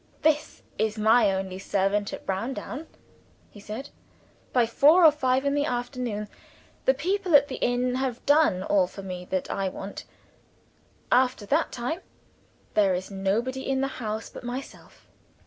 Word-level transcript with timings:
"This 0.23 0.63
is 0.79 0.97
my 0.97 1.31
only 1.31 1.59
servant 1.59 2.11
at 2.11 2.25
Browndown," 2.25 2.87
he 3.51 3.59
said. 3.59 3.89
"By 4.51 4.65
four 4.65 5.05
or 5.05 5.11
five 5.11 5.45
in 5.45 5.53
the 5.53 5.67
afternoon, 5.67 6.27
the 6.85 6.95
people 6.95 7.35
at 7.35 7.49
the 7.49 7.57
inn 7.57 7.93
have 7.93 8.25
done 8.25 8.63
all 8.63 8.87
for 8.87 9.03
me 9.03 9.25
that 9.25 9.51
I 9.51 9.69
want. 9.69 10.05
After 11.11 11.45
that 11.45 11.71
time, 11.71 11.99
there 12.73 12.95
is 12.95 13.11
nobody 13.11 13.61
in 13.69 13.81
the 13.81 14.01
house 14.01 14.27
but 14.27 14.43
myself." 14.43 15.07